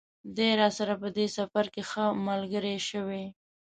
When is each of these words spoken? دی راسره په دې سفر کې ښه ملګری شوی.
دی 0.35 0.49
راسره 0.59 0.93
په 1.01 1.07
دې 1.17 1.25
سفر 1.37 1.65
کې 1.73 1.81
ښه 1.89 2.03
ملګری 2.27 2.77
شوی. 2.89 3.23